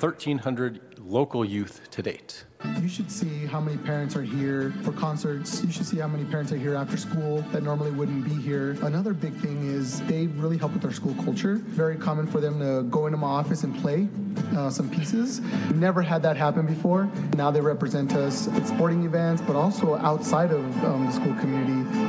[0.00, 2.44] 1,300 local youth to date.
[2.82, 5.62] You should see how many parents are here for concerts.
[5.64, 8.76] You should see how many parents are here after school that normally wouldn't be here.
[8.82, 11.54] Another big thing is they really help with our school culture.
[11.54, 14.08] Very common for them to go into my office and play
[14.56, 15.40] uh, some pieces.
[15.74, 17.08] Never had that happen before.
[17.36, 22.05] Now they represent us at sporting events, but also outside of um, the school community.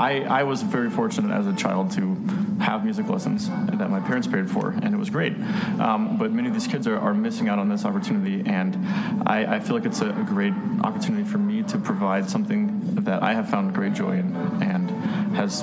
[0.00, 2.14] I, I was very fortunate as a child to
[2.60, 5.34] have music lessons that my parents paid for, and it was great.
[5.78, 8.78] Um, but many of these kids are, are missing out on this opportunity, and
[9.28, 13.22] I, I feel like it's a, a, great opportunity for me to provide something that
[13.22, 14.90] I have found great joy in and
[15.36, 15.62] has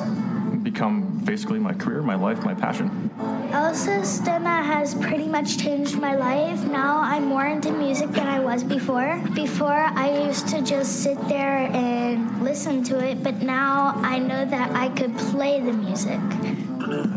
[0.62, 3.10] become basically my career, my life, my passion.
[3.52, 6.64] El Sistema has pretty much changed my life.
[6.64, 9.22] Now I'm more into music than I was before.
[9.36, 14.46] Before, I used to just sit there and listen to it, but now I know
[14.46, 16.20] that I could play the music.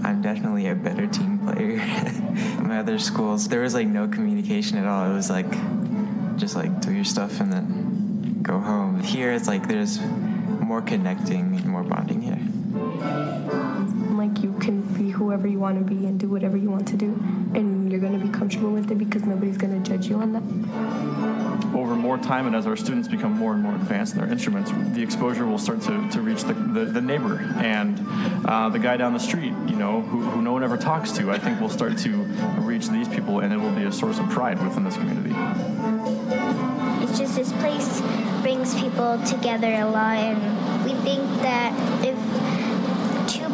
[0.05, 1.80] I'm definitely a better team player.
[2.59, 5.11] In my other schools, there was like no communication at all.
[5.11, 5.51] It was like
[6.37, 9.01] just like do your stuff and then go home.
[9.01, 9.99] Here, it's like there's
[10.61, 12.41] more connecting and more bonding here.
[14.15, 14.90] Like you can be
[15.31, 17.07] whoever you want to be and do whatever you want to do,
[17.55, 20.33] and you're going to be comfortable with it because nobody's going to judge you on
[20.33, 20.43] that.
[21.73, 24.73] Over more time, and as our students become more and more advanced in their instruments,
[24.93, 28.05] the exposure will start to, to reach the, the, the neighbor and
[28.45, 31.31] uh, the guy down the street, you know, who, who no one ever talks to.
[31.31, 32.11] I think we'll start to
[32.59, 35.33] reach these people, and it will be a source of pride within this community.
[37.05, 38.01] It's just this place
[38.43, 41.73] brings people together a lot, and we think that
[42.05, 42.19] if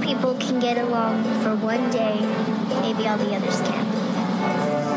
[0.06, 2.14] people can get along for one day,
[2.80, 4.95] maybe all the others can.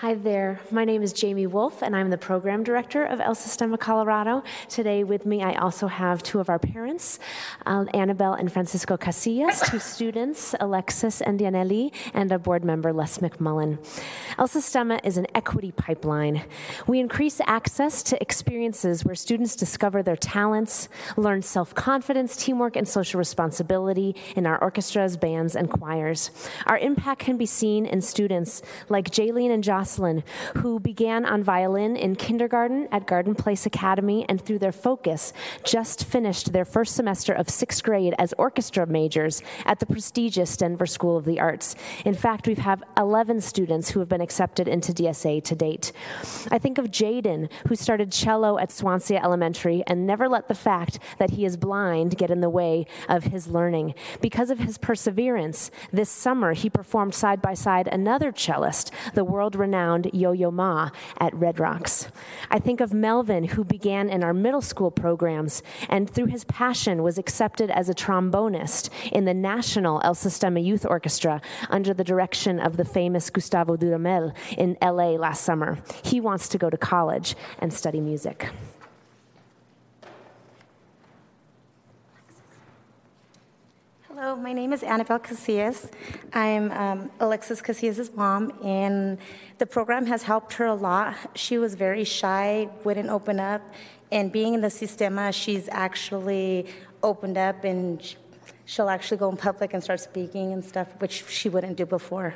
[0.00, 0.60] Hi there.
[0.70, 4.42] My name is Jamie Wolf, and I'm the program director of El Sistema Colorado.
[4.70, 7.18] Today, with me, I also have two of our parents,
[7.66, 13.18] uh, Annabelle and Francisco Casillas, two students, Alexis and Dianelli, and a board member, Les
[13.18, 13.76] McMullen.
[14.38, 16.44] El Sistema is an equity pipeline.
[16.86, 22.88] We increase access to experiences where students discover their talents, learn self confidence, teamwork, and
[22.88, 26.30] social responsibility in our orchestras, bands, and choirs.
[26.64, 30.22] Our impact can be seen in students like Jaylene and Jocelyn Jocelyn,
[30.58, 35.32] who began on violin in kindergarten at Garden Place Academy and through their focus
[35.64, 40.86] just finished their first semester of sixth grade as orchestra majors at the prestigious Denver
[40.86, 41.74] School of the Arts.
[42.04, 45.90] In fact, we have 11 students who have been accepted into DSA to date.
[46.52, 51.00] I think of Jaden, who started cello at Swansea Elementary and never let the fact
[51.18, 53.94] that he is blind get in the way of his learning.
[54.20, 59.56] Because of his perseverance, this summer he performed side by side another cellist, the world
[59.56, 62.08] renowned renowned Yo Yo Ma at Red Rocks.
[62.50, 67.02] I think of Melvin, who began in our middle school programs and through his passion
[67.02, 71.40] was accepted as a trombonist in the National El Sistema Youth Orchestra
[71.70, 75.78] under the direction of the famous Gustavo Dudamel in LA last summer.
[76.02, 78.50] He wants to go to college and study music.
[84.12, 85.88] Hello, my name is Annabelle Casillas.
[86.32, 89.18] I'm um, Alexis Casillas' mom, and
[89.58, 91.14] the program has helped her a lot.
[91.36, 93.62] She was very shy, wouldn't open up,
[94.10, 96.66] and being in the Sistema, she's actually
[97.04, 98.16] opened up and
[98.64, 102.34] she'll actually go in public and start speaking and stuff, which she wouldn't do before.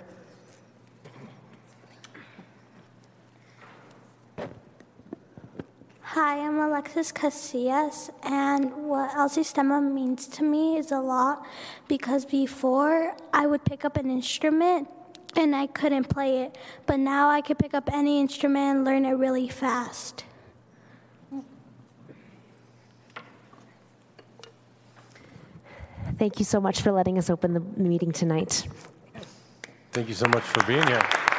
[6.14, 11.44] Hi, I'm Alexis Casillas, and what El Sistema means to me is a lot
[11.88, 14.88] because before I would pick up an instrument
[15.34, 19.04] and I couldn't play it, but now I can pick up any instrument and learn
[19.04, 20.22] it really fast.
[26.16, 28.68] Thank you so much for letting us open the meeting tonight.
[29.90, 31.33] Thank you so much for being here.